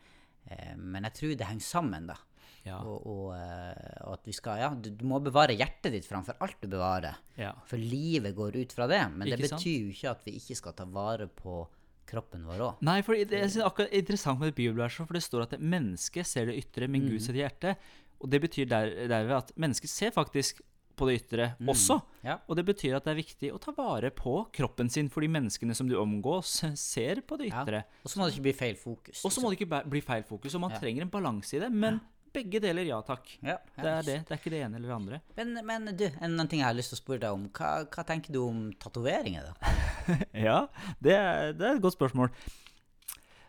[0.50, 2.18] eh, Men jeg tror det henger sammen, da.
[2.64, 2.78] Ja.
[2.80, 6.38] Og, og, eh, og at vi skal Ja, du, du må bevare hjertet ditt framfor
[6.44, 7.18] alt du bevarer.
[7.36, 7.52] Ja.
[7.68, 9.02] For livet går ut fra det.
[9.12, 9.66] Men det betyr sant?
[9.68, 11.62] jo ikke at vi ikke skal ta vare på
[12.08, 12.80] kroppen vår òg.
[12.84, 16.50] Nei, for det jeg synes akkurat interessant med bibelverset, for det står at mennesket ser
[16.50, 17.86] det ytre, men Gud ser det hjertet.
[18.20, 20.60] Og det betyr der, derved at mennesket ser faktisk
[20.96, 21.98] på det ytre også.
[22.24, 22.38] Ja.
[22.48, 25.28] Og det betyr at det er viktig å ta vare på kroppen sin, for de
[25.28, 27.64] menneskene som du omgås, ser på det Ja.
[28.04, 29.24] Og så må det ikke bli feil fokus.
[29.24, 30.78] Og så må det ikke bli feil fokus, og man Ja.
[30.78, 31.70] trenger en balanse i det.
[31.72, 32.00] Men
[32.34, 33.28] begge deler, ja takk.
[33.40, 34.16] Det er det.
[34.26, 35.20] Det er ikke det ene eller det andre.
[35.36, 37.48] Men, men du, en annen ting jeg har lyst til å spørre deg om.
[37.54, 39.74] Hva, hva tenker du om tatoveringer, da?
[40.46, 40.66] Ja,
[41.00, 42.32] det er, det er et godt spørsmål.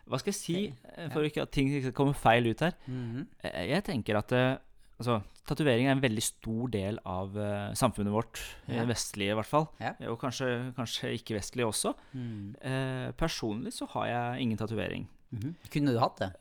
[0.06, 0.58] Hva skal jeg si,
[0.94, 2.76] eh, for ikke at ting skal komme feil ut her?
[2.86, 3.26] Mm -hmm.
[3.66, 4.56] Jeg tenker at eh,
[4.98, 8.40] altså, tatovering er en veldig stor del av uh, samfunnet vårt.
[8.66, 8.82] Ja.
[8.82, 9.68] eh, Vestlige, i hvert fall.
[9.82, 9.94] Ja.
[10.10, 11.94] Og kanskje, kanskje ikke-vestlige også.
[12.16, 12.56] Mm.
[12.62, 15.08] Uh, personlig så har jeg ingen tatovering.
[15.34, 15.56] Mhm.
[15.72, 16.32] Kunne du hatt det?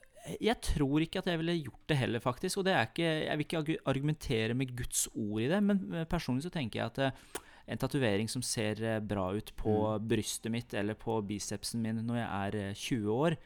[0.42, 2.58] Jeg tror ikke at jeg ville gjort det heller, faktisk.
[2.58, 6.54] Og det ikke, jeg vil ikke argumentere med Guds ord i det, men personlig så
[6.54, 11.18] tenker jeg at uh, en tatovering som ser bra ut på brystet mitt eller på
[11.26, 13.38] bicepsen min når jeg er eh, 20 år,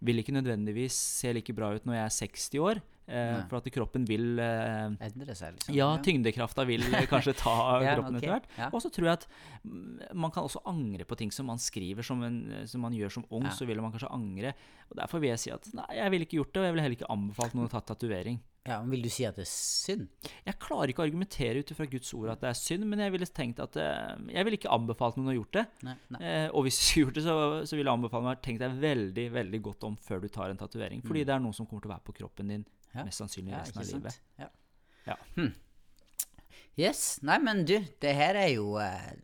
[0.00, 2.80] vil ikke nødvendigvis se like bra ut når jeg er 60 år.
[3.08, 5.72] Eh, for at kroppen vil eh, Endre seg, liksom?
[5.72, 8.20] Ja, tyngdekrafta vil kanskje ta Ja, kroppen okay.
[8.20, 8.50] etter hvert.
[8.58, 8.68] Ja.
[8.68, 9.24] Og så tror jeg at
[9.62, 13.18] mm, man kan også angre på ting som man skriver som, en, som man gjør
[13.18, 13.48] som ung.
[13.48, 13.54] Ja.
[13.56, 14.52] Så vil man kanskje angre.
[14.90, 16.86] Og Derfor vil jeg si at nei, jeg ville ikke gjort det, og jeg ville
[16.86, 18.40] heller ikke anbefalt noen å ta tatovering.
[18.68, 20.08] Ja, men Vil du si at det er synd?
[20.44, 23.14] Jeg klarer ikke å argumentere ut fra Guds ord at det er synd, men jeg
[23.14, 25.64] ville tenkt at eh, Jeg ville ikke anbefalt noen å gjort det.
[25.88, 25.94] Nei.
[26.12, 26.20] nei.
[26.20, 27.36] Eh, og hvis du skulle gjort det, så,
[27.70, 30.60] så vil jeg anbefale meg tenke deg veldig veldig godt om før du tar en
[30.60, 31.00] tatovering.
[31.06, 33.04] Fordi det er noe som kommer til å være på kroppen din Ja.
[33.04, 34.20] mest sannsynlig resten av livet.
[34.40, 34.48] Ja.
[35.08, 35.16] Ja.
[35.36, 35.52] Hm.
[36.78, 37.18] Yes.
[37.26, 39.14] Nei, men du, det her er jo eh,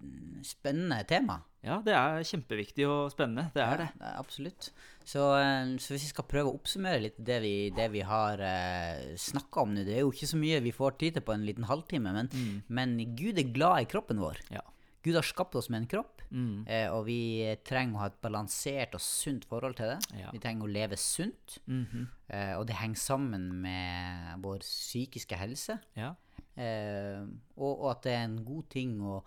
[0.46, 1.38] spennende tema.
[1.64, 3.46] Ja, det er kjempeviktig og spennende.
[3.55, 3.87] Det er det.
[4.03, 4.68] Ja, absolutt.
[5.07, 8.42] Så, eh, så hvis vi skal prøve å oppsummere litt det vi, det vi har
[8.42, 11.37] eh, snakka om nå Det er jo ikke så mye vi får tid til på
[11.37, 12.31] en liten halvtime, men,
[12.68, 14.42] men Gud er glad i kroppen vår.
[14.50, 14.57] Mm.
[14.59, 14.66] Ja.
[15.05, 16.64] Gud har skapt oss med en kropp, Mm.
[16.67, 19.99] eh, og vi trenger å ha et balansert og sunt forhold til det.
[20.19, 20.31] Ja.
[20.33, 22.09] Vi trenger å leve sunt, Mhm.
[22.31, 25.79] eh, og det henger sammen med vår psykiske helse.
[25.95, 26.14] Ja.
[26.57, 27.21] Eh,
[27.57, 29.23] og, og at det er en god ting å,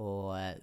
[0.00, 0.56] å eh,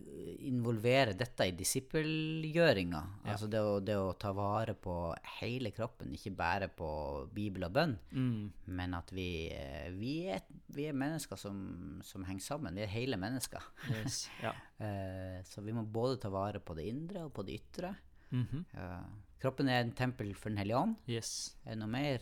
[0.50, 3.02] involvere dette i disippelgjøringa.
[3.30, 4.96] Altså det å, det å ta vare på
[5.40, 6.90] hele kroppen, ikke bare på
[7.34, 7.96] bibel og bønn.
[8.10, 8.50] Mm.
[8.80, 10.42] Men at vi, eh, vi, er,
[10.74, 11.62] vi er mennesker som,
[12.06, 12.80] som henger sammen.
[12.80, 13.70] Vi er hele mennesker.
[14.00, 14.24] Yes.
[14.46, 14.56] ja.
[14.82, 17.96] Eh, så vi må både ta vare på det indre og på det ytre.
[18.30, 19.06] Mm -hmm.
[19.42, 20.96] kroppen er en tempel for Den hellige ånd.
[21.08, 21.58] yes.
[21.66, 22.22] Er det noe mer?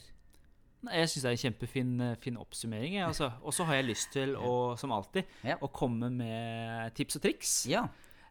[0.85, 2.97] Jeg syns det er en kjempefin eh, fin oppsummering.
[3.01, 3.31] Altså.
[3.41, 5.55] Og så har jeg lyst til, å, som alltid, Ja.
[5.61, 7.65] å komme med tips og triks.
[7.67, 7.87] Ja.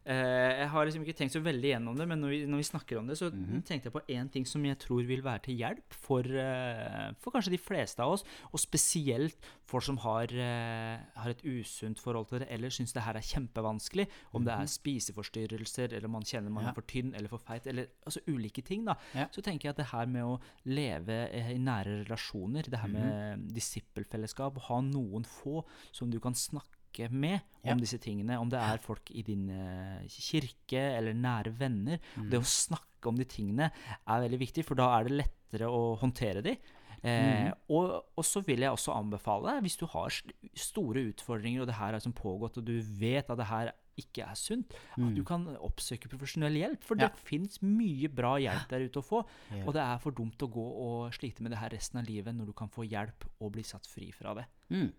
[0.07, 2.67] Eh, jeg har liksom ikke tenkt så veldig gjennom det, men når vi, når vi
[2.69, 3.63] snakker om det, så Mhm.
[3.67, 7.33] tenkte jeg på én ting som jeg tror vil være til hjelp for, eh, for
[7.33, 9.35] kanskje de fleste av oss, og spesielt
[9.67, 13.21] for som har, eh, har et usunt forhold til det, eller syns det her er
[13.21, 16.67] kjempevanskelig, om det er spiseforstyrrelser, eller man kjenner man Mhm.
[16.67, 16.71] Ja.
[16.71, 18.95] er for tynn eller for feit, eller altså ulike ting, da.
[19.13, 19.27] Ja.
[19.33, 23.39] Så tenker jeg at det her med å leve i nære relasjoner, det her med
[23.41, 23.53] Mhm.
[23.55, 26.76] disippelfellesskap, ha noen få som du kan snakke
[27.11, 27.73] med Ja.
[27.73, 31.99] om disse tingene, om det er folk i din eh, kirke eller nære venner.
[32.17, 32.31] Mm.
[32.31, 33.71] Det å snakke om de tingene
[34.07, 36.57] er veldig viktig, for da er det lettere å håndtere de.
[37.03, 37.53] Eh, Mm.
[37.71, 40.11] og, og så vil jeg også anbefale hvis du har
[40.57, 44.27] store utfordringer, og det her er som pågått, og du vet at det her ikke
[44.29, 46.83] er sunt, at du kan oppsøke profesjonell hjelp.
[46.85, 47.01] For Mm.
[47.01, 47.09] Ja.
[47.09, 49.25] det fins mye bra hjelp der ute å få.
[49.51, 49.65] Ja.
[49.67, 52.35] Og det er for dumt å gå og slite med det her resten av livet
[52.35, 54.45] når du kan få hjelp og bli satt fri fra det.
[54.71, 54.93] Mm.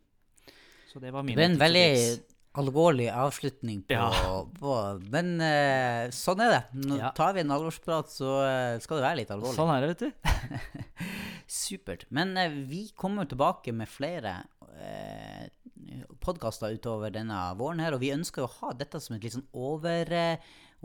[0.88, 1.88] Så det var Det er en veldig
[2.58, 4.44] alvorlig avslutning på, Ja.
[4.60, 4.74] på
[5.14, 6.62] Men uh, sånn er det.
[6.88, 7.12] Nå Ja.
[7.12, 9.58] tar vi en alvorsprat, så uh, skal det være litt alvorlig.
[9.60, 10.12] Sånn er det, vet du.
[11.48, 12.08] Supert.
[12.10, 14.40] Men uh, vi kommer tilbake med flere
[16.22, 19.48] podkaster utover denne våren her, og vi ønsker å ha dette som et litt sånn
[19.58, 20.12] over,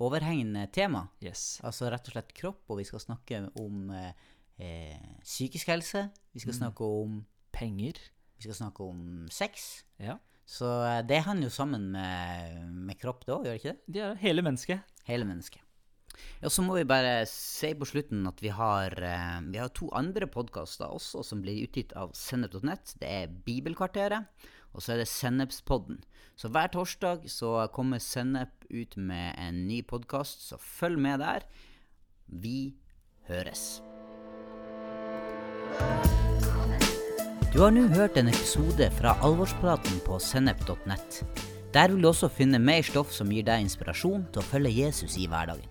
[0.00, 1.02] overhengende tema.
[1.20, 1.58] Yes.
[1.66, 3.90] Altså rett og slett kropp, og vi skal snakke om
[5.26, 6.06] psykisk helse.
[6.32, 7.18] Vi skal snakke om
[7.52, 8.00] Penger.
[8.42, 9.84] Vi skal snakke om sex.
[10.02, 10.16] Ja.
[10.50, 12.56] Så eh, det handler jo sammen med,
[12.88, 13.92] med kropp, det òg, gjør det ikke det?
[13.94, 14.96] De er hele mennesket.
[15.06, 15.62] Hele mennesket.
[16.42, 19.92] Ja, så må vi bare si på slutten at vi har, eh, vi har to
[19.94, 22.96] andre podkaster også som blir utgitt av sennep.net.
[22.98, 24.26] Det er Bibelkvarteret,
[24.74, 26.02] og så er det Sennepspodden.
[26.34, 31.46] Så hver torsdag så kommer Sennep ut med en ny podkast, så følg med der.
[32.26, 32.74] Vi
[33.30, 33.82] høres.
[37.52, 41.18] Du har nå hørt en episode fra Alvorspraten på sennep.nett.
[41.74, 45.18] Der vil du også finne mer stoff som gir deg inspirasjon til å følge Jesus
[45.20, 45.66] i hverdagen.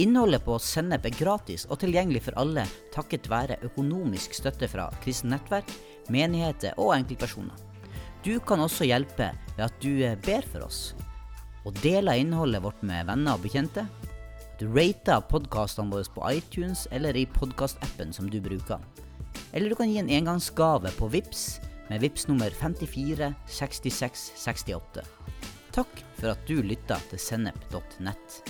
[0.00, 5.34] Innholdet på Sennep er gratis og tilgjengelig for alle takket være økonomisk støtte fra kristent
[5.34, 5.68] nettverk,
[6.08, 7.60] menigheter og enkeltpersoner.
[8.24, 9.28] Du kan også hjelpe
[9.58, 10.80] ved at du eh, ber for oss,
[11.68, 13.84] og deler innholdet vårt med venner og bekjente.
[14.56, 18.80] Du rater podkastene våre på iTunes eller i podkastappen som du bruker.
[19.52, 25.04] Eller du kan gi en engangsgave på VIPS med VIPS nummer 54 66 68.
[25.74, 28.40] Takk for at du lytta til sennep.nett.